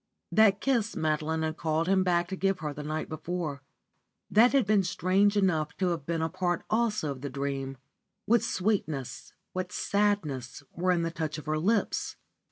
[0.31, 3.61] That kiss Madeline had called him back to give him the night before;
[4.31, 7.77] that had been strange enough to have been a part also of the dream.
[8.25, 12.15] What sweetness, what sadness, were in the touch of her lips.